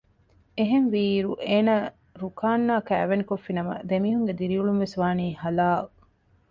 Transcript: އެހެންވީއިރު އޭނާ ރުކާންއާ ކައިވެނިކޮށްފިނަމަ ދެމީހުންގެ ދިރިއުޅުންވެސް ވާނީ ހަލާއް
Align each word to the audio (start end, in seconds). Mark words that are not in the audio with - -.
އެހެންވީއިރު 0.57 1.31
އޭނާ 1.49 1.73
ރުކާންއާ 2.21 2.75
ކައިވެނިކޮށްފިނަމަ 2.89 3.73
ދެމީހުންގެ 3.89 4.33
ދިރިއުޅުންވެސް 4.39 4.95
ވާނީ 5.01 5.25
ހަލާއް 5.41 5.91